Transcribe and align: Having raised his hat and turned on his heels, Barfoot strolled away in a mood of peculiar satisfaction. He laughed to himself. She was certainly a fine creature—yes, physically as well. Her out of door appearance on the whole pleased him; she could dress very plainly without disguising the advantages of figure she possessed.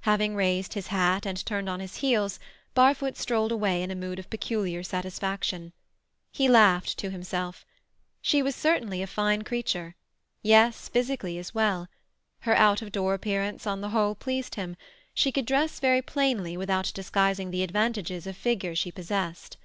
Having 0.00 0.34
raised 0.34 0.74
his 0.74 0.88
hat 0.88 1.24
and 1.24 1.46
turned 1.46 1.68
on 1.68 1.78
his 1.78 1.98
heels, 1.98 2.40
Barfoot 2.74 3.16
strolled 3.16 3.52
away 3.52 3.80
in 3.80 3.92
a 3.92 3.94
mood 3.94 4.18
of 4.18 4.28
peculiar 4.28 4.82
satisfaction. 4.82 5.72
He 6.32 6.48
laughed 6.48 6.98
to 6.98 7.10
himself. 7.10 7.64
She 8.20 8.42
was 8.42 8.56
certainly 8.56 9.02
a 9.02 9.06
fine 9.06 9.42
creature—yes, 9.42 10.88
physically 10.88 11.38
as 11.38 11.54
well. 11.54 11.86
Her 12.40 12.56
out 12.56 12.82
of 12.82 12.90
door 12.90 13.14
appearance 13.14 13.68
on 13.68 13.80
the 13.80 13.90
whole 13.90 14.16
pleased 14.16 14.56
him; 14.56 14.76
she 15.14 15.30
could 15.30 15.46
dress 15.46 15.78
very 15.78 16.02
plainly 16.02 16.56
without 16.56 16.90
disguising 16.92 17.52
the 17.52 17.62
advantages 17.62 18.26
of 18.26 18.36
figure 18.36 18.74
she 18.74 18.90
possessed. 18.90 19.58